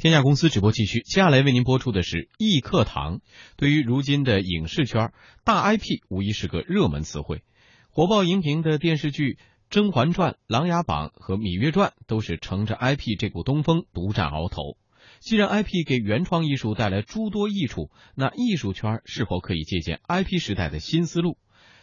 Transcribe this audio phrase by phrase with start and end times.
[0.00, 3.20] 天下公司直播继续，接下来为您播出的是易课堂。
[3.58, 5.12] 对于如今的影视圈，
[5.44, 7.42] 大 IP 无疑是个热门词汇。
[7.90, 9.34] 火爆荧屏的电视剧
[9.68, 14.78] 《甄嬛传》《琅琊榜》和《芈月传》都是乘着 IP 这股东风独占鳌头。
[15.18, 21.36] 既然 IP 给原创艺术带来诸多益处，那艺术圈是否可以借鉴 IP 时代的新思路？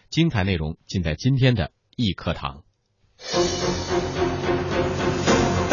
[0.09, 2.63] 精彩内容尽在今天的易课堂。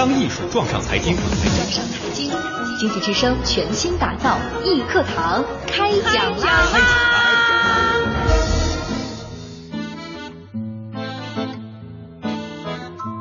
[0.06, 1.26] 当艺术撞上财经，撞
[1.66, 2.30] 上财经，
[2.78, 6.68] 经济之声全新打造易课堂开讲啦！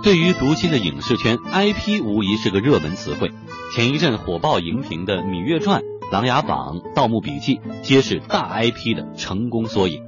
[0.03, 3.31] 对于如今的影视圈，IP 无疑是个热门词汇。
[3.73, 5.79] 前一阵火爆荧屏的《芈月传》
[6.11, 10.03] 《琅琊榜》《盗墓笔记》，皆是大 IP 的成功缩影。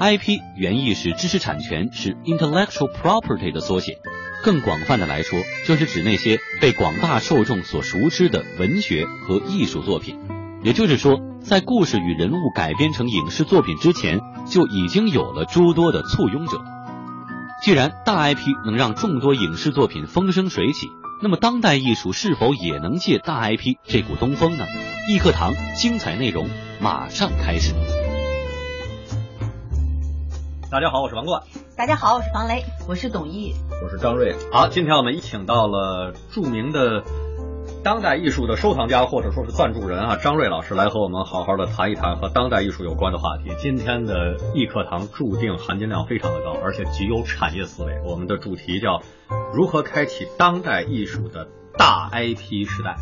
[0.00, 4.00] IP 原意是知识产权，是 intellectual property 的缩写。
[4.42, 10.18] 更广泛的来说，就是指那些被广大受众所熟知的文学和艺术作品。
[10.62, 16.60] 也就是说，在故事与人物改编成影视作品之前，就已经有了诸多的簇拥者。
[17.62, 20.88] 既然大 IP 能让众多影视作品风生水起，
[21.22, 24.64] 那么当代艺术是否也能借大 IP 这股东风呢？
[25.08, 26.48] 易课堂精彩内容
[26.80, 27.74] 马上开始。
[30.70, 31.42] 大家好，我是王冠。
[31.78, 34.36] 大家好，我是房雷，我是董毅，我是张瑞。
[34.52, 37.02] 好，今天我们请到了著名的
[37.82, 43.50] 当代艺术的收藏家或者说是赞助人啊，张瑞老师来和我们好好的谈一谈和当代艺术有关的话题。
[43.58, 48.02] 今天的易课堂注定含金量非常的高，而且极有产业思维。
[48.04, 49.00] 我们的主题叫
[49.54, 52.96] 如何开启当代艺术的大 IP 时代。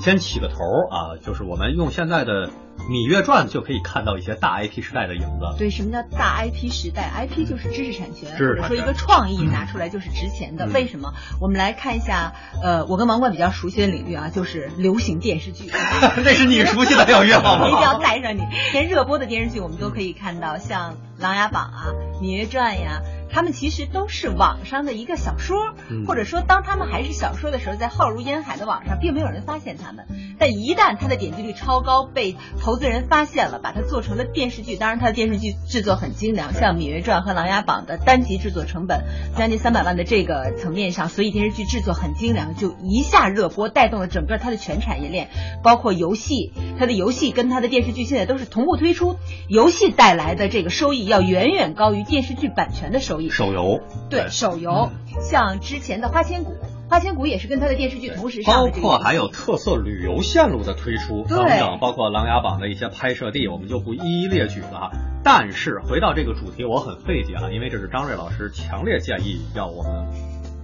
[0.00, 0.56] 先起个头
[0.90, 2.48] 啊，就是我们用现在的。
[2.88, 5.54] 《芈月传》就可以看到一些大 IP 时代的影子。
[5.56, 10.66] 对，什么叫大 IP 时代？IP 就是知识产权，或者说一个创意拿出来就是值钱的。
[10.66, 11.14] 为什么？
[11.40, 15.70] 我们来看一下，呃，我跟王冠比较熟悉的领域啊，就是流行电视剧。
[16.24, 17.68] 那是你熟悉的领域，好吗？
[17.68, 18.42] 一定要带上你。
[18.72, 21.86] 连热播的电视剧，我们都可以看到，像《琅琊榜》啊，
[22.20, 23.00] 《芈月传》呀。
[23.34, 25.72] 他们其实都是网上的一个小说，
[26.06, 30.04] 或者说当他们还是小说的时候，在浩如烟海的网上，并没有人发现他们。
[30.42, 34.74] 但一旦它的点击率超高，被投资人发现了，把它做成了电视剧。
[34.74, 39.04] 当然，它的电视剧制作很精良，像《芈月传》和《琅琊榜》的单集制作成本
[39.38, 45.28] 将近三百万的这个层面上，所以电视剧制作很精良，就一下热播，带动了整个它的全产业链，
[45.62, 49.14] 包括游戏，它的游戏跟它的电视剧现在都是同步推出，
[49.46, 53.30] 游戏带来的这个收益要远远高于电视剧版权的收益。
[53.30, 53.80] 手游
[54.10, 56.50] 对手游，像之前的《花千骨》，
[56.92, 58.70] 《花千骨》也是跟它的电视剧同时上的。
[58.70, 64.90] 包括还有特色旅游线路的推出等等，包括《琅琊榜》的一些拍摄地，我们就不一一列举了哈。
[65.24, 70.06] 但是回到这个主题，我很费解啊，因为这是张瑞老师强烈建议要我们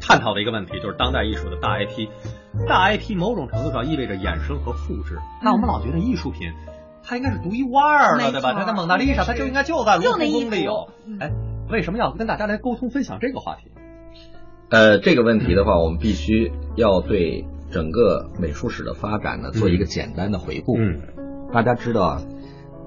[0.02, 2.08] 探讨的一个问题，就是当代艺术的大 IP。
[2.68, 6.52] 大 IP 某种程度上意味着衍生和复制，那我们老觉得艺术品
[7.02, 8.52] 它应该是独一无二的，对吧？
[8.52, 10.90] 它的蒙娜丽莎，它就应该就在卢浮宫里有，
[11.20, 11.30] 哎。
[11.70, 13.70] 为什么要跟大家来沟通分享这个话题？
[14.70, 20.76] 呃，这个问题的话，我们必须要对整个美术史的发展呢做一个简单的回顾。
[20.76, 21.00] 嗯，
[21.52, 22.22] 大家知道啊，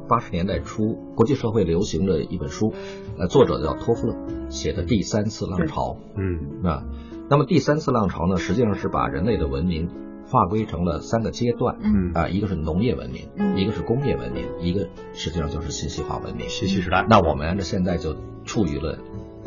[0.07, 2.73] 八十年代初国际社会流行着一本书，
[3.17, 4.15] 呃，作者叫托夫勒
[4.49, 5.93] 写的《第三次浪潮》。
[6.15, 6.83] 嗯，啊，
[7.29, 9.89] 那么第三次浪潮呢，实际上是把人类的文明
[10.27, 11.77] 划归成了三个阶段。
[11.81, 16.47] 嗯，啊，一个是农业文明，一个是工业文明，一个实际上就是信息化文明。
[16.47, 17.07] 信息时代。
[17.09, 18.15] 那我们按照现在就。
[18.43, 18.97] 处于了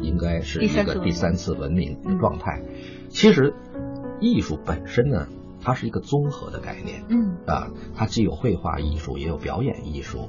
[0.00, 2.62] 应该是一个第三次文明状态。
[3.08, 3.54] 其实，
[4.20, 5.28] 艺术本身呢，
[5.60, 7.04] 它是一个综合的概念。
[7.08, 10.28] 嗯啊，它既有绘画艺术，也有表演艺术，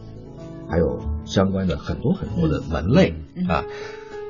[0.69, 3.15] 还有相关的很多很多的门类
[3.47, 3.63] 啊。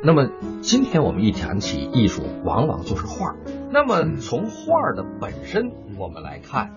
[0.04, 0.30] 那么
[0.62, 3.36] 今天我们一谈起艺术，往往就是画。
[3.72, 6.72] 那么从画的本身我们来看，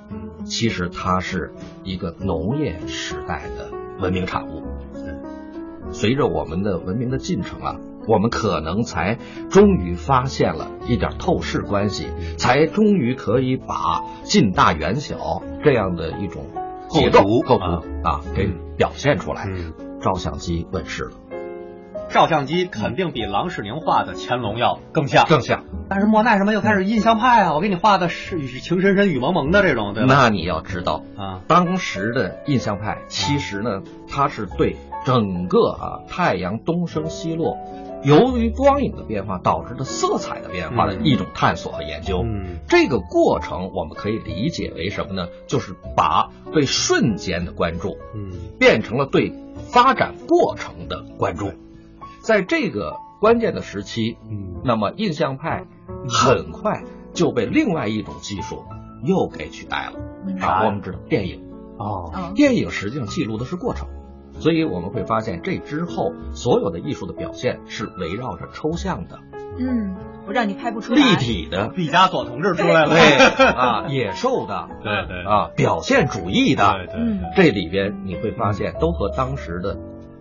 [0.45, 1.53] 其实它是
[1.85, 3.71] 一个农业时代的
[4.01, 4.63] 文明产物。
[5.91, 7.77] 随着我们的文明的进程啊，
[8.09, 9.19] 我们可能才
[9.51, 12.09] 终于发现了一点透视关系，
[12.39, 16.47] 才终于可以把近大远小这样的一种
[16.89, 17.65] 构图构图
[18.03, 19.47] 啊给表现出来。
[20.01, 21.11] 照相机问世了，
[22.09, 25.65] 照相机肯定比郎世宁画的乾隆要更像更像。
[25.91, 27.55] 但是莫奈什么又开始印象派啊？
[27.55, 30.15] 我给你画的是情深深雨蒙蒙的这种，对吧？
[30.15, 34.77] 那你要知道啊，当时的印象派其实呢，它是对。
[35.05, 37.57] 整个啊，太阳东升西落，
[38.05, 42.23] 由于光影的变化导致的色彩的变化的一种探索和研究。
[42.25, 45.29] 嗯，这个过程我们可以理解为什么呢？
[45.47, 49.33] 就是把对瞬间的关注，嗯，变成了对
[49.71, 51.51] 发展过程的关注。
[52.21, 55.65] 在这个关键的时期，嗯，那么印象派
[56.09, 56.85] 很快
[57.15, 58.65] 就被另外一种技术
[59.03, 59.99] 又给取代了。
[60.41, 61.43] 啊，我们知道电影。
[61.79, 63.89] 哦，电影实际上记录的是过程，
[64.39, 69.19] 所以我们会发现这之后所有的艺术的表现是围绕着抽象的。
[69.61, 69.97] 嗯，
[70.29, 71.03] 我让你拍不出来。
[71.03, 72.91] 立体的，毕加索同志出来了。
[73.37, 79.77] 对啊，野兽的，对对啊，表现主义的，对对，这里边你会发现都和当时的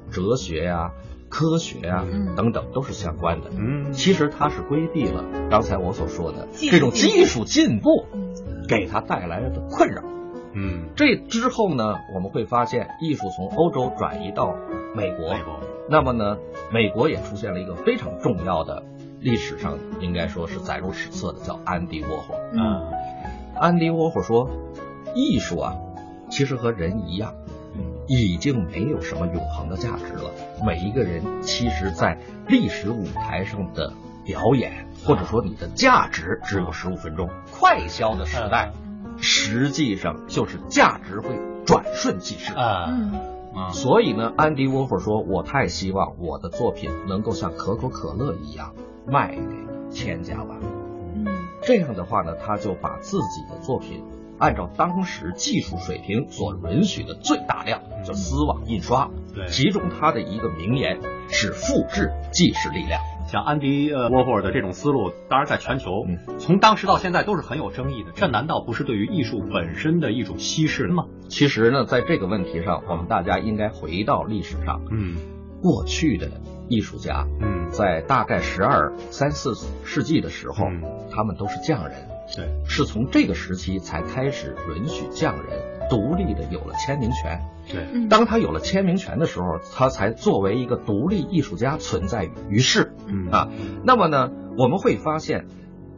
[0.10, 0.92] 哲学呀、
[1.30, 2.04] 科学呀
[2.36, 3.52] 等等都是相关的。
[3.52, 8.08] 嗯，其实它是规避了刚才我所说的这种技术进步
[8.68, 10.02] 给它带来的困扰。
[10.54, 14.56] 嗯，这之后呢，我们会发现艺术从欧洲转移到
[14.96, 15.60] 美国，美国，
[15.90, 16.38] 那么呢，
[16.72, 18.84] 美国也出现了一个非常重要的。
[19.20, 22.36] 历史上应该说是载入史册的，叫安迪沃霍。
[22.54, 22.92] 嗯，
[23.56, 24.50] 安迪沃霍说，
[25.16, 25.76] 艺术啊，
[26.30, 27.34] 其实和人一样，
[28.08, 30.30] 已经没有什么永恒的价值了。
[30.64, 33.92] 每一个人其实，在历史舞台上的
[34.24, 37.28] 表演，或者说你的价值，只有十五分钟。
[37.52, 38.72] 快消的时代，
[39.20, 41.30] 实际上就是价值会
[41.66, 42.54] 转瞬即逝。
[42.54, 42.90] 啊，
[43.72, 48.74] 所以呢，安迪沃霍说，我太希望我的作品能够像可口可乐一样。
[49.10, 50.66] 卖给千家万户，
[51.16, 51.26] 嗯，
[51.64, 54.04] 这样的话呢，他就把自己的作品
[54.38, 59.10] 按照当时技术水平所允许的最大量，就丝网印刷。
[59.34, 61.00] 对，其中他的一个名言
[61.30, 63.02] 是“复制即是力量”。
[63.28, 66.06] 像安迪呃沃霍尔的这种思路，当然在全球
[66.40, 68.12] 从当时到现在都是很有争议的。
[68.16, 71.06] 这难道不是对于艺术本身的一种稀释吗？
[71.30, 75.18] 其实呢，在这个问题上，我们大家应该回到历史上，嗯，
[75.62, 76.30] 过去的。
[76.70, 79.54] 艺术家，嗯，在大概十二三四
[79.86, 80.66] 世纪的时候，
[81.10, 81.96] 他们都是匠人，
[82.36, 85.46] 对，是从这个时期才开始允许匠人
[85.90, 93.50] 独立的有了签名权，对，当他有了签名权的时候，他才作为一个独立艺术家存在于世，嗯啊，
[93.84, 95.46] 那么呢，我们会发现，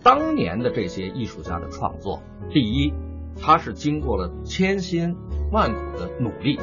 [0.03, 2.21] 当年的这些艺术家的创作，
[2.51, 2.93] 第一，
[3.41, 5.15] 他是经过了千辛
[5.51, 6.59] 万苦的努力。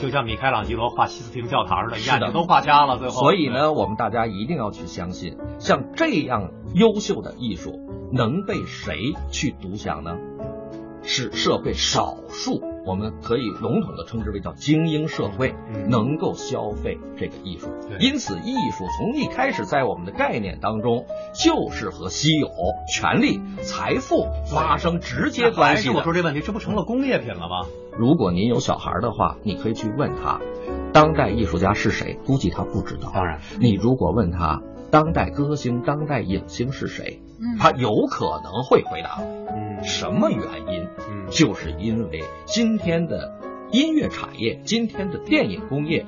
[0.00, 2.98] 就像米开朗基罗画西斯廷教堂似的，眼睛都画瞎了。
[2.98, 7.80] 最后，所以呢，我们大家一定要去相信，像这样优秀的艺术
[8.12, 10.16] 能被谁去独享呢？
[11.08, 15.54] 是社会少数，我们可以笼统的称之为叫精英社会，
[15.88, 17.70] 能够消费这个艺术。
[17.98, 22.50] 因此，艺术从一开始在我们的概念当中，就是和稀有、
[22.94, 25.94] 权力、财富发生直接关系的。
[25.94, 27.66] 我说这问题，这不成了工业品了吗？
[27.96, 30.40] 如果您有小孩的话，你可以去问他，
[30.92, 32.18] 当代艺术家是谁？
[32.26, 33.10] 估计他不知道。
[33.14, 37.22] 当然，你如果问他，当代歌星、当代影星是谁？
[37.58, 39.22] 他有可能会回答。
[39.78, 40.40] 嗯，什么原
[40.74, 40.88] 因？
[41.10, 43.34] 嗯，就是因为今天的
[43.70, 46.06] 音乐产业、今天的电影工业，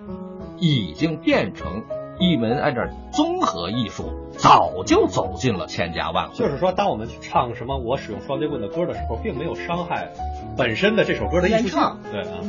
[0.58, 1.84] 已经变成
[2.19, 2.82] 一门按照
[3.12, 6.34] 综合艺术，早就走进了千家万户。
[6.34, 10.11] 就是说，当我们去唱什么“我使用双截棍”的歌的时候，并没有伤害。
[10.56, 11.81] 本身的这首歌的艺术性，
[12.11, 12.40] 对啊，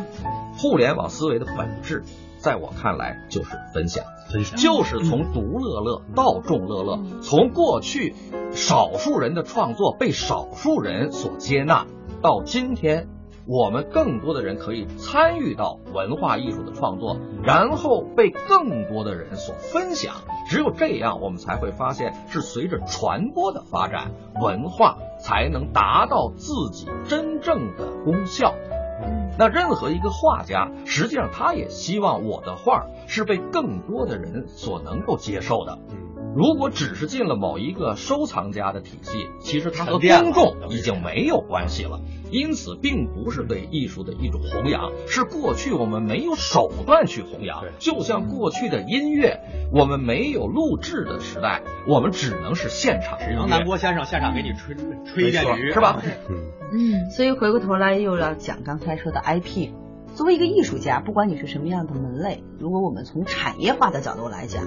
[0.58, 2.04] 互联网思维的本质，
[2.42, 4.58] 在我看来就是分享，分享。
[4.58, 8.16] 就是从独乐乐到众乐乐，从过去
[8.52, 11.86] 少数人的创作被少数人所接纳，
[12.24, 13.08] 到今天
[13.46, 20.16] 我们更多的人可以参与到文化艺术的创作，然后被更多的人所分享。
[20.50, 24.12] 只有这样，我们才会发现，是随着传播的发展，
[24.42, 28.56] 文化才能达到自己真正的功效。
[29.42, 35.80] 那任何一个画家，实际上他也希望我的画是被更多的人所能够接受的。
[36.34, 42.00] 如果只是进了某一个收藏家的体系，其实它和公众已经没有关系了。
[42.32, 47.66] 因此，并不是对艺术的一种弘扬，是过去我们没有手段去弘扬。
[47.80, 49.42] 就像过去的音乐，
[49.74, 53.20] 我们没有录制的时代，我们只能是现场。
[53.20, 56.02] 只能南郭先生现场给你吹吹一遍雨，是吧？
[56.72, 59.72] 嗯，所以回过头来又要讲刚才说的 IP。
[60.14, 64.64] 作为一个艺术家，不管你是什么样的门类，如果我们从产业化的角度来讲。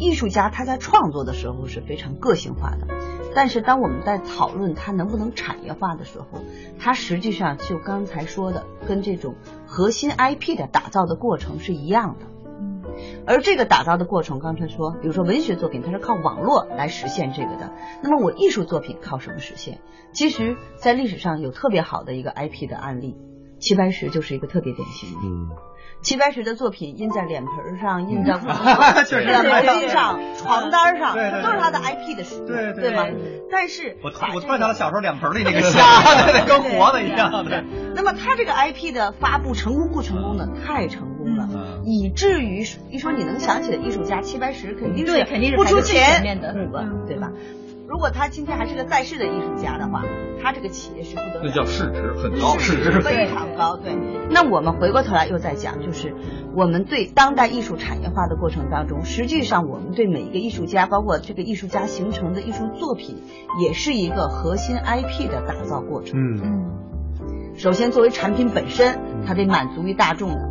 [0.00, 2.86] 艺术家他在创作的时候是非常个性化的，
[3.34, 6.40] 但是当我们在讨论他能不能产业化的时候，
[6.78, 9.34] 他实际上就刚才说的，跟这种
[9.66, 12.26] 核心 IP 的打造的过程是一样的。
[13.26, 17.72] 而这个打造的过程，刚才说，比如说文学作品，它是靠网络来实现这个的。
[18.02, 19.80] 那么我艺术作品靠什么实现？
[20.12, 23.16] 其实，在历史上有特别好的一个 IP 的案例，
[23.58, 25.20] 齐白石就是一个特别典型的。
[25.22, 25.50] 嗯。
[26.02, 33.06] 齐白石的作品印在脸盆上，印在毛巾上、床单上，都是他的 IP 的书，对对吗？
[33.50, 37.64] 但是我我突然想到小时候脸盆里那个虾，跟活的一样的。
[37.94, 40.48] 那么他这个 IP 的发布成功不成功呢？
[40.66, 41.48] 太成功了，
[41.84, 47.30] 以至于一说你能想起的艺术家，齐白石肯定是肯定是不出钱面的，对吧？
[47.90, 50.04] 如果他今天还是个在世的艺术家的话，
[50.40, 53.76] 他这个企业是不得了，那叫市值很高，市值非常高。
[53.76, 53.96] 对，
[54.30, 56.14] 那我们回过头来又在讲，就是
[56.54, 63.24] 我们对当代艺术产业化的过程当中，实际上我们对每一个艺术家，包括这个艺术家形成的艺术作品，
[63.60, 66.16] 也是一个核心 IP 的打造过程。
[66.16, 70.48] 嗯嗯，首先作为产品本身，它得满足于大众的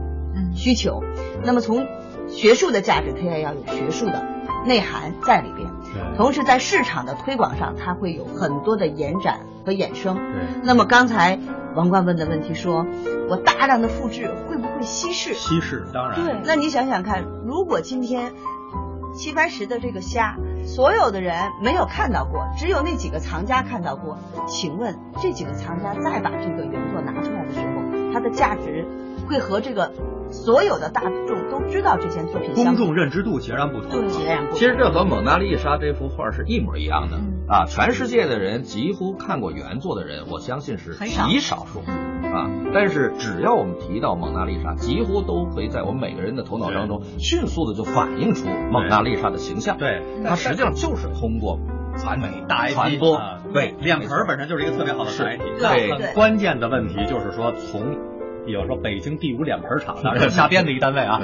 [0.54, 1.02] 需求。
[1.46, 1.88] 那么从
[2.28, 4.28] 学术的价值，它也要有学术的
[4.66, 5.70] 内涵在里边。
[6.16, 10.16] 同时，在市场的推广上，它会有很多的延展和衍生。
[10.16, 10.62] 对。
[10.64, 11.40] 那么刚才
[11.76, 12.86] 王冠问的问题说，
[13.30, 15.34] 我大量的复制会不会稀释？
[15.34, 16.24] 稀释，当然。
[16.24, 16.36] 对。
[16.44, 18.34] 那你想想看，如果今天
[19.16, 28.86] 齐白石的这个虾，所有的人没有看到过，只有那几个藏家看到过，请问这几个藏家再把这个原作拿出来的时候，它的价值
[29.28, 29.92] 会和这个？
[30.32, 34.08] 所有的大众都知道这件作品，公众认知度截然不同。
[34.10, 34.60] 截然不同。
[34.60, 37.18] 其实这和蒙娜丽莎这幅画是一模一样的
[37.48, 37.66] 啊！
[37.66, 42.50] 全世界的人几乎看过原作的人，我相信是极少数啊。
[42.74, 49.78] 但是只要我们提到蒙娜丽莎，几乎都可以在我们每个人的头脑当中迅速的就反映出蒙娜丽莎的形象。
[49.78, 51.60] 对，它实际上就是通过
[51.98, 53.20] 传媒大 IP 传播。
[53.52, 55.44] 对，脸盆本身就是一个特别好的载体。
[55.60, 58.19] 对，很关键的问题就是说从。
[58.50, 61.22] 比如说北京第五脸盆厂，当然是瞎编的一单位啊。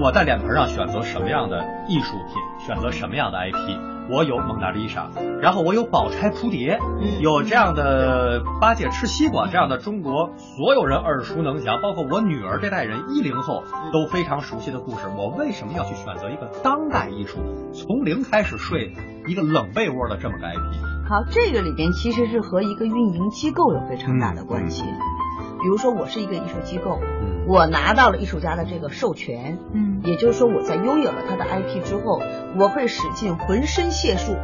[0.00, 3.76] 我在脸盆上选择什么样的艺术品，选择什么样的 IP？
[4.12, 5.10] 我有蒙娜丽莎，
[5.42, 6.78] 然后我有宝钗蝴蝶，
[7.20, 15.08] 有这样的八戒吃西瓜这样的中国所有人耳熟能详，包括我女儿这代人一零后都非常熟悉的故事。
[15.18, 17.38] 我为什么要去选择一个当代艺术，
[17.72, 18.94] 从零开始睡
[19.26, 21.08] 一个冷被窝的这么个 IP？
[21.08, 24.84] 好，这个里边其实是和一个运营机构有非常大的关系。
[25.62, 26.98] 比如说，我是一个艺术机构，
[27.46, 32.20] 我拿到了艺术家的这个授权，嗯，也就是说，我在拥有了他的 IP 之后，
[32.58, 34.36] 我会使尽浑身解数，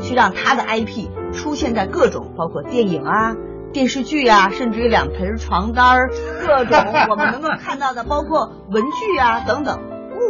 [0.00, 3.36] 去让他的 IP 出现在各种，包括电影啊、
[3.72, 6.10] 电视剧啊，甚至于两盆床单儿，
[6.46, 6.78] 各种
[7.10, 9.80] 我们能够看到的，包括文具啊等等。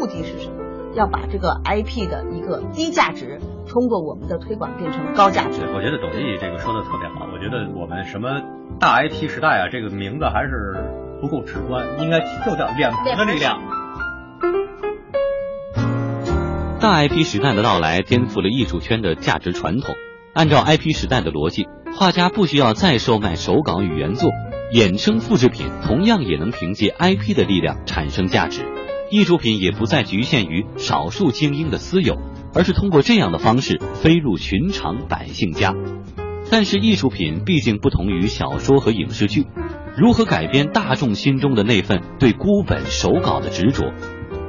[0.01, 0.63] 目的是什么？
[0.95, 5.63] 要把这个 IP 的一个低价值，通过我们的推广变成高价值。
[5.75, 7.27] 我觉得董毅这个说的特别好。
[7.33, 8.43] 我觉得我们什么？
[8.83, 10.75] 大 IP 时代啊，这个名字还是
[11.21, 13.61] 不够直观，应该就叫脸盆的力量。
[16.81, 19.95] 大 IP 时代的到来颠覆了艺术圈的价值传统。
[20.35, 24.31] 按照 IP 时代的逻辑，画家不需要再售卖手稿与原作，
[24.75, 28.65] 衍生复制品同样也能凭借 IP 的力量产生价值。
[29.13, 32.17] 艺术品也不再局限于少数精英的私有，
[32.53, 35.73] 而是通过这样的方式飞入寻常百姓家。
[36.53, 39.47] 但是艺术品毕竟不同于小说和影视剧，
[39.97, 43.91] 如何改变大众心中的那份对孤本手稿的执着？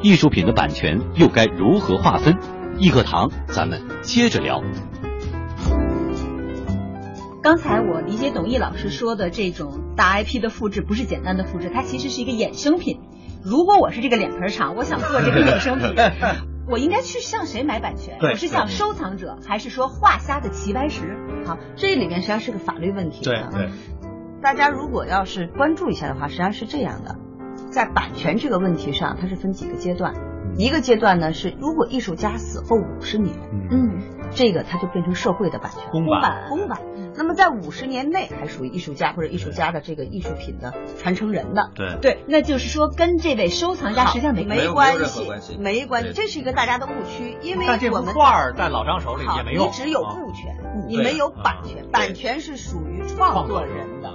[0.02, 2.38] 艺术品的版权又该如何划分？
[2.78, 4.62] 易课堂，咱们接着聊。
[7.42, 13.00] 刚才我理解董毅老师说的这种大 IP 的复制，不是简单的复制，它其实是一个衍生品。
[13.42, 15.96] 如果我是这个脸盆厂，我想做这个衍生品。
[16.68, 18.18] 我应该去向谁买版权？
[18.22, 21.18] 我是向收藏者，还是说画虾的齐白石？
[21.46, 23.24] 好，这里面实际上是个法律问题。
[23.24, 23.70] 对对，
[24.42, 27.18] 大家如果要是关注一下的话，实际上是这样的，
[27.70, 30.14] 在版权这个问题上，它是分几个阶段。
[30.58, 33.36] 一个阶段呢是，如果艺术家死后五十年，
[33.72, 36.80] 嗯，这个它就变成社会的版权，公版，公版。
[37.16, 41.98] 那么在五十年内还属于艺术家或者艺术家的这个艺术品的传承人的，对。
[42.02, 50.58] 对，那就是说跟这位收藏家实际上没没关系，没关系，这是一个大家的误区，因为我们画在老张手里也没用，你只有物权，
[50.88, 54.12] 你没有版权，版权是属于创作人的。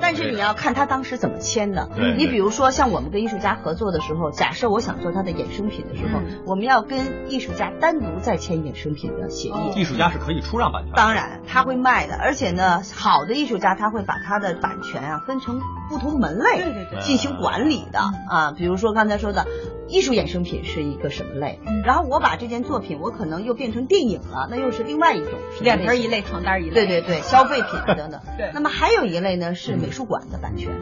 [0.00, 1.88] 但是你要看他当时怎么签的。
[2.16, 9.52] 你比如说，像我们跟艺术家合作的时候，假设我想做他的衍生品的时候，我们要跟艺术家单独再签衍生品的协议。
[9.76, 10.92] 艺术家是可以出让版权。
[10.94, 12.16] 当然，他会卖的。
[12.16, 18.52] 而且呢，好的艺术家他会把他的版权啊分成不同门类进行管理的啊。
[18.56, 19.46] 比如说刚才说的。
[19.90, 21.58] 艺术衍生品是一个什么类？
[21.84, 25.30] 然后我把这件作品，我可能又变成电影了，那又是另外一种。
[25.60, 26.74] 脸盆一类，床单一类。
[26.74, 28.20] 对对对， 消费品等等。
[28.38, 28.50] 对。
[28.54, 30.72] 那么还有一类呢，是美术馆的版权，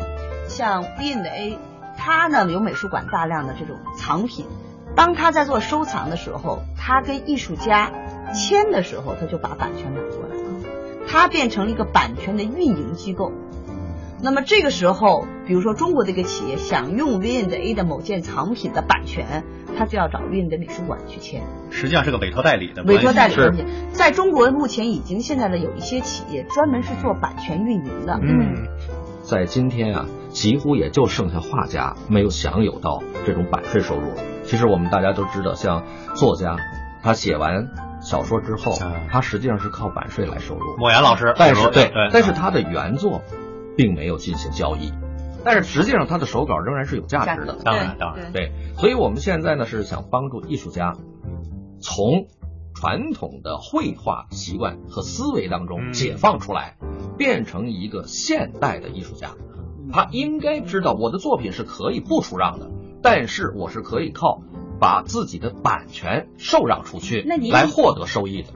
[0.48, 1.58] 像 V&A，
[1.96, 4.46] 它呢有美术馆大量的这种藏品，
[4.94, 7.90] 当他在做收藏的时候，他跟艺术家
[8.34, 13.32] 签的时候，他就把版权买过来了，他变成了一个版权的运营机构。
[14.20, 19.44] 那么这个时候，比如说中国的一个企业想用 V&A 的某件藏品的版权，
[19.78, 21.42] 他就要找 V&A 美术馆去签。
[21.70, 22.82] 实际上是个委托代理的。
[22.82, 28.20] 委托代理关系，在中国目前已经现在的有一些企业专门是做版权运营的。
[28.22, 28.68] 嗯，
[29.22, 34.16] 在今天啊，几乎也就剩下画家没有享有到这种版税收入了。
[34.44, 35.82] 其实我们大家都知道，像
[36.14, 36.58] 作家，
[37.02, 37.68] 他写完
[38.02, 40.76] 小说之后啊，他实际上是靠版税来收入。
[40.76, 43.22] 莫言老师，但是对，，但是他的原作
[43.78, 44.92] 并没有进行交易，
[45.44, 47.58] 但是实际上他的手稿仍然是有价值的。
[47.64, 50.96] 当然当然对对，所以我们现在呢是想帮助艺术家
[51.80, 52.26] 从
[52.74, 56.76] 传统的绘画习惯和思维当嗯中解放出来，
[57.16, 59.32] 变成一个现代的艺术家。
[59.90, 62.70] 他应该知道我的作品是可以不出让的，
[63.02, 64.42] 但是我是可以靠
[64.78, 68.48] 把自己的版权受让出去来获得收益的。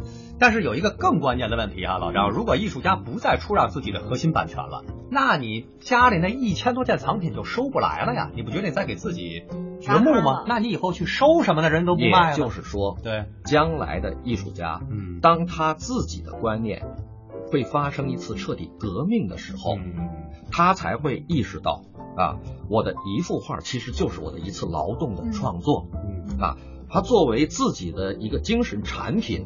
[0.43, 8.29] 但是有一个更关键的问题啊，老张，如果艺术家不再出让自己的核心版权了，那你家里那一千多件藏品就收不来了呀？
[8.35, 9.45] 你不觉得你在给自己
[9.81, 10.21] 掘墓？
[10.21, 10.43] 吗？
[10.49, 15.21] 那你以后去收什么的人都不卖就是说，对，将来的艺术家，嗯。
[15.21, 16.83] 当他自己的观念
[17.53, 19.95] 会发生一次彻底革命的时候，嗯。
[20.51, 21.85] 他才会意识到
[22.17, 25.87] 啊，我的一幅画其实就是我的一次劳动的创作。
[25.95, 26.41] 嗯。
[26.41, 26.57] 啊，
[26.91, 29.45] 他作为自己的一个精神产品，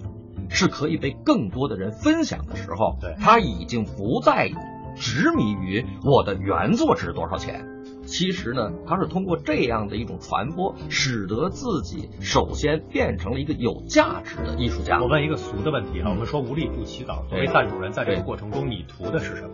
[0.51, 4.51] 是可以被更多的人分享的时候，对他已经不再
[4.97, 7.67] 执迷于我的原作值多少钱。
[8.07, 15.03] 其实呢，他是通过这样的一种传播，使得自己首先变成了一个有价值的艺术家。
[15.03, 17.25] 我问一个俗的问题啊，我们说无利不起早。
[17.29, 19.51] 作为对赞助人，在这个过程中，你图的是什么？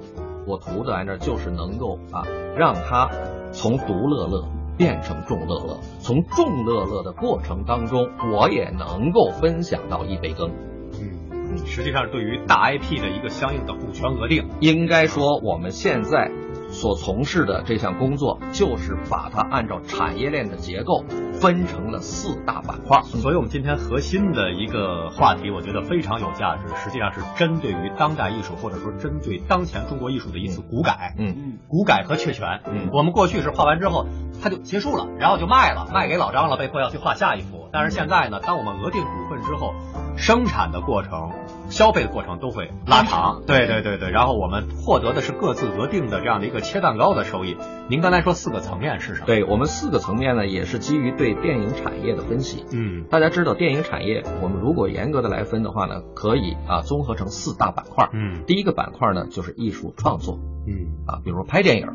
[0.46, 3.08] 我图的来这就是能够啊，让他
[3.52, 4.46] 从独乐乐
[4.76, 10.50] 变成众乐乐，从众乐乐的过程当中，我也能够分享到一杯羹。
[11.52, 14.48] 嗯，实际上对于大 IP 的一个相应的股权额定。
[14.60, 16.30] 应该说，我们现在
[16.70, 21.04] 所从事的这项工作，就是把它按照产业链的结构
[21.34, 23.02] 分成了四大板块。
[23.02, 31.14] 所以，我们今天核心的一个话题，我觉得非常有价值，实际上是针对于当代艺术，或者说针对当前中国艺术的一次股改。
[31.18, 32.60] 嗯，股改和确权。
[32.66, 34.06] 嗯我们过去是画完之后，
[34.42, 37.68] 它就结束了，然后就卖了，卖给老张了，被迫要去画下一幅。
[37.72, 39.74] 但是现在呢，当我们额定股份之后，
[40.16, 41.30] 生产的过程、
[41.70, 43.42] 消费的过程都会拉长。
[43.46, 47.56] 对对对对，然后我们获得的是各自额定的这样的一个切蛋糕的收益。
[47.88, 52.64] 您刚才说四个层面是什么？，对我们四个层面呢，也是基于对电影产业的分析。
[52.70, 58.10] 嗯大家知道，电影产业我们如果严格的来分的话呢，可以啊综合成四大板块。
[58.12, 61.88] 嗯第一个板块呢就是艺术创作嗯啊，比如说拍电影，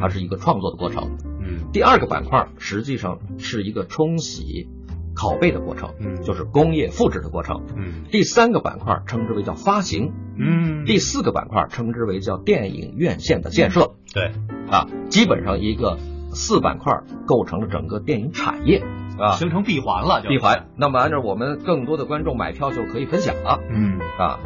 [0.00, 1.18] 它是一个创作的过程。
[1.40, 4.68] 嗯第二个板块实际上是一个冲洗、
[5.14, 7.62] 拷贝的过程，嗯就是工业复制的过程。
[7.76, 13.92] 嗯第三个板块称之为叫发行，嗯第四个板块称之为叫电影院线的建设。
[14.14, 14.32] 对，
[14.70, 15.98] 啊，基本上一个
[16.32, 18.82] 四板块构成了整个电影产业
[19.18, 19.36] 啊。
[19.36, 23.98] 形成闭环了，就闭环，那么按照我们更多的观众买票就可以分享了嗯。
[24.18, 24.40] 啊。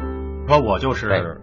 [0.47, 1.41] 说我就是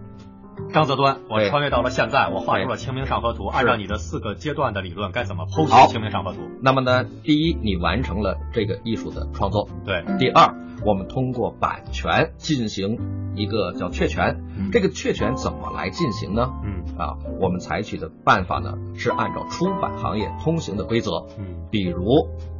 [0.71, 6.41] 张择端，我穿越到了现在，我画出了《清明上河图》，按照你的四个阶段的理论，该怎么剖析《清明上河图》？
[6.61, 12.97] 那么呢，第一，你完成了这个艺术的创作；对，第二，我们通过版权进行
[13.35, 14.43] 一个叫确权。
[14.57, 16.51] 嗯这个确权怎么来进行呢？
[16.63, 22.05] 嗯啊，我们采取的办法呢是按照出版行业通行的规则，嗯比如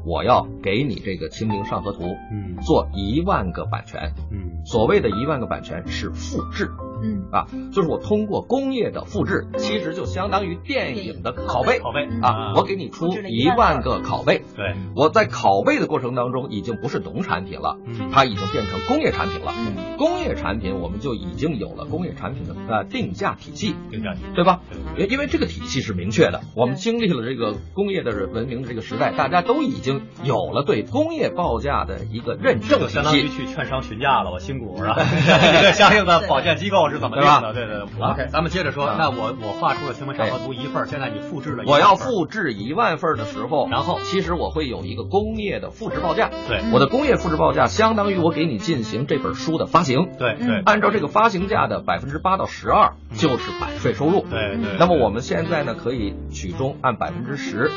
[0.06, 6.71] 我要给你这个《清明上河图》嗯做一万个版权，嗯所谓的一万个版权是复制。
[7.03, 19.53] 嗯啊，就是我通过工业的复制，其实就相当于电影的拷贝拷贝啊，我给你出一一万万个拷贝，对，我在拷贝的过程当中已经不是农产品了，嗯它已经变成工业产品了。
[19.57, 24.61] 嗯工业产品我们就已经有了工业产品的呃定价体系，定价体系对吧？
[24.95, 33.29] 对因因为这个体系是明确的，我们经历了这个工业的文明的这个时代，大家都已经有了对工业报价的一个认证就相当于系。
[33.29, 34.95] 去券商询价了，我新股是吧？
[34.97, 37.53] 这个相应的保荐机构是怎么定的？
[37.53, 37.84] 对对对。
[37.99, 46.29] OK 咱们接着说，啊那我我画出了《清明上河图》一份儿，现在你复制了我要复制一万份的时候，然后其实我会有一个工业的复制报价。
[46.47, 54.25] 对我的工业复制报价相当于我给你进行这本书的发行，对对按照这个发行价的百分之八到十二就是版税收入。
[54.29, 54.77] 对对。
[54.77, 57.71] 那么我们现在呢，可以取中按百分之十，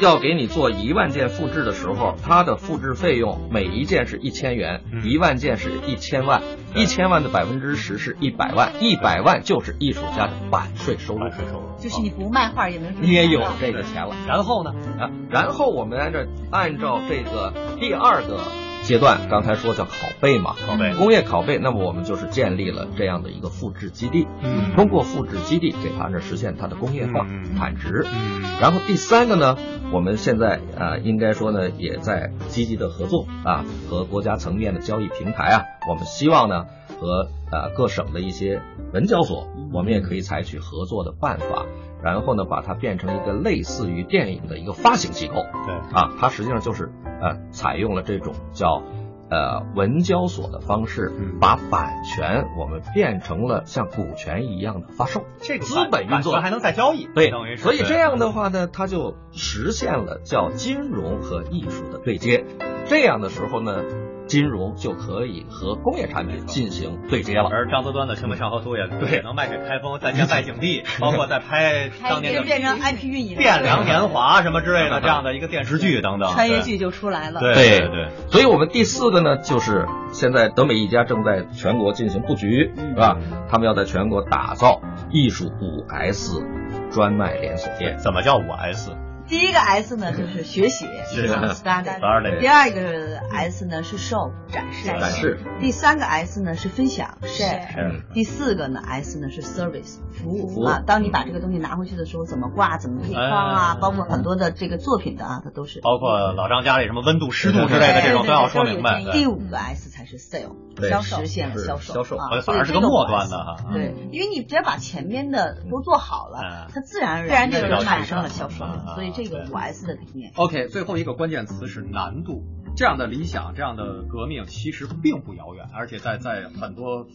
[0.00, 6.42] 要给你做一万件复制的时候，它的复制费用每一件是一千元，嗯一万件是一千万，
[6.74, 11.32] 一千万的百分之十是一百万，一百万就是艺术家的版税收入版。
[11.32, 11.66] 税收入。
[11.78, 14.14] 就是你不卖画也没有什么你也有这个钱了。
[14.26, 14.74] 然后呢？
[14.98, 18.40] 啊，然后我们按照按照这个第二个
[18.86, 19.88] 阶段，刚才说叫拷
[20.20, 20.94] 贝嘛，拷贝。
[20.94, 24.74] 工业拷贝，那么我们就是建立了这样的一个复制基地，嗯。
[24.76, 27.56] 通过复制基地给它呢实现它的工业化、嗯。
[27.56, 28.06] 产值。
[28.06, 28.42] 嗯。
[28.60, 29.56] 然后第三个呢，
[29.92, 36.66] 我们现在啊、应该说呢，也在积极的合作啊，和国家层面的交易平台啊，我们希望呢
[37.00, 38.60] 和呃各省的一些
[38.92, 41.66] 文交所，我们也可以采取合作的办法，
[42.02, 45.34] 然后呢把它变成一个类似于电影的一个发行机构。
[45.34, 45.74] 对。
[45.94, 48.82] 啊，它实际上就是呃采用了这种叫
[49.30, 57.62] 呃文交所的方式，把版权我们变成了像股权一样的发售，这个资本运作还能再交易，对，等于是。
[57.62, 62.44] 所以这样的话呢，它就实现了叫金融和艺术的对接。
[62.86, 63.82] 这样的时候呢。
[64.26, 77.40] 金融就可以和工业产品进行对接了，而张择端的《青梅上河图》也对，能卖给开封，再加卖景地， 包括在拍当年的变成 IP 运营汴梁年华什么之类的这样的一个电视剧等等，穿越剧就出来了。
[77.40, 83.16] 对对对，所以我们第四个呢，就是现在德美一家正在全国进行布局，是吧？
[83.48, 86.42] 他们要在全国打造艺术五 S
[86.90, 87.96] 专卖连锁店。
[87.98, 88.90] 怎么叫五 S？
[89.28, 90.86] 第一个 S 呢就是学习，
[91.54, 100.62] study；第二个 S 呢是 show 展示，展示；第三个 S 呢是分享 share；第四个呢 S 呢是 service 服务。
[100.62, 100.82] 啊。
[100.86, 105.80] 当你把这个东西拿回去的时候，怎么挂，怎么配方啊，包括很多的这个作品的啊，它都是。
[105.80, 109.02] 包括老张家里什么温度、湿度之类的这种都要说明白。
[109.12, 110.54] 第五个 S 才是 sale，
[110.88, 113.56] 销售实现了销售，销售反而是个末端的哈。
[113.72, 118.64] 对，因为你只要把前面的都做好了，它自然而然就产生了销售，
[118.94, 119.12] 所以。
[119.16, 120.30] 这个五 S 的理念。
[120.36, 122.44] OK，最后一个关键词是难度。
[122.76, 127.06] 这样的理想，这样的革命其实并不遥远，而且在在很多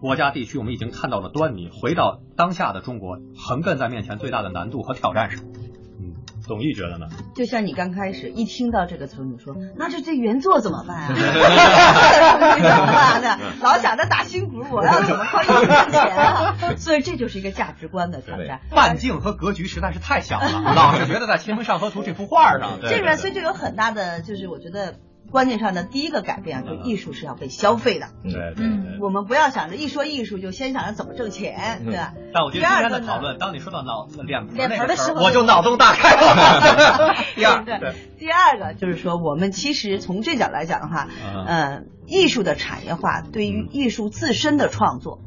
[0.00, 1.68] 国家地区，我们已经看到了端倪。
[1.68, 5.42] 回到当下的中国，横亘在面前最大的难度和挑战是。
[6.46, 7.06] 董毅觉得呢？
[7.34, 11.08] 就像你刚开始一听到这个词，你说那这这原作怎么办啊？
[11.08, 13.38] 怎么办呢？
[13.62, 16.56] 老想着打新股，我要怎么靠艺术赚钱啊？
[16.76, 18.60] 所以这就是一个价值观的挑战。
[18.70, 24.94] 半径和格局实在是太小了， 老是觉得在《清明上河图》这幅画上， 这里面所以就有很大的，就是我觉得。
[25.30, 28.08] 观念上的第一个改变啊，就艺术是要被消费的。
[28.22, 32.12] 对对对，我们不要想着一说艺术就先想着怎么挣钱，对吧？
[32.34, 37.14] 但我觉得今天的讨论，当你说到脑脸脸盆的时候，我就脑洞大开了。
[37.34, 41.08] 第二个，第二个就是说，我们其实从这角来讲的话，
[41.46, 45.20] 嗯，艺术的产业化对于艺术自身的创作，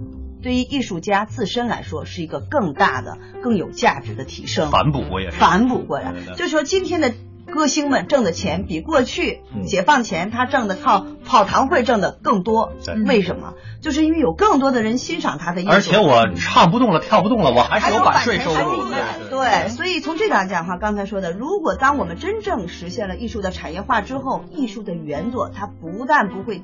[0.44, 4.70] 对于艺术家自身来说是一个更大的、更有价值的提升。
[4.70, 5.38] 反哺过也是。
[5.38, 7.12] 反哺过来，就说今天的。
[7.52, 12.74] 歌星们挣的钱比过去解放前他挣的靠跑堂会挣的更多，
[13.06, 13.54] 为什么？
[13.82, 15.72] 就是因为有更多的人欣赏他的艺术。
[15.72, 18.86] 而且我唱不动了，跳不动了，我还是有版税收入。
[19.30, 26.62] 对，所以从这点讲的话，刚才说的，如果当我们真正实现了艺术的产业化之后，艺术的原作它不但不会。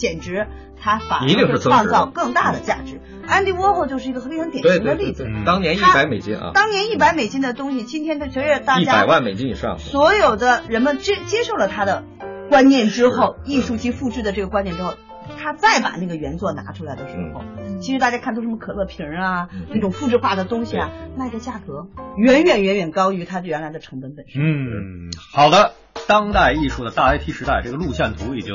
[0.00, 0.46] 减值，
[0.82, 3.00] 它反而会创造更大的价值。
[3.28, 5.28] 安迪沃霍就是一个非常典型的例子。
[5.44, 12.02] 当年一百美金啊，当年一百美金的东西，今天的随着大家一百万美金以上，所有的人们接接受了他的
[12.48, 14.94] 观念之后，艺术及复制的这个观念之后，
[15.42, 17.42] 他再把那个原作拿出来的时候，
[17.80, 24.42] 其实大家看都什么可乐瓶啊，那种复制化的东西啊，卖的价格远远远远高于它原来的成本本身。
[24.42, 25.72] 嗯，好的。
[26.06, 28.54] 当代艺术的大 IP 时代，这个路线图已经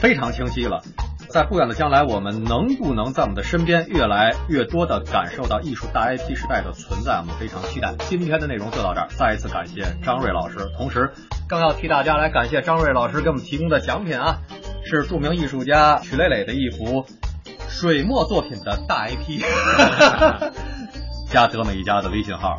[0.00, 0.82] 非常清晰了。
[1.28, 7.18] 在不远的将来，我们能不能在我们的身边越来越多的感受到艺术大 IP 时代的存在？
[7.20, 7.94] 我们非常期待。
[7.98, 11.12] 今天的内容就到这儿，再一次感谢张瑞老师，同时
[11.48, 14.42] 更要替大家来感谢张瑞老师给我们提供的奖品啊，
[14.84, 17.06] 是著名艺术家曲磊磊的一幅
[17.68, 19.42] 水墨作品的大 IP，
[21.30, 22.58] 加德美一家的微信号。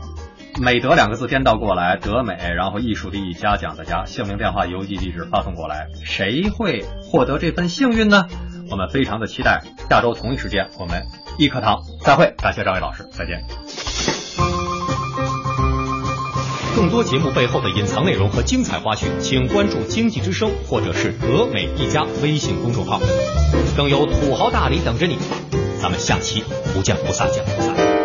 [0.61, 8.27] 美德两个字颠倒过来，德美，然后艺术的艺嘉奖的家，姓名、电话、邮寄地址发送过来，谁会获得这份幸运呢？
[8.71, 11.03] 我们非常的期待，下周同一时间我们
[11.38, 13.94] 一课堂再会，感谢张伟老师，再见。
[16.75, 22.99] 更多节目背后的隐藏内容和精彩花絮，请关注经济之声或者是德美一家微信公众号，
[23.77, 25.17] 更有土豪大礼等着你，
[25.81, 28.04] 咱们下期不见不散，见不散。